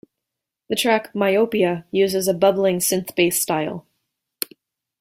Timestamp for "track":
0.75-1.13